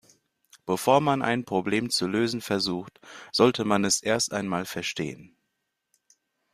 [0.65, 2.99] Bevor man ein Problem zu lösen versucht,
[3.31, 5.35] sollte man es erst einmal verstehen.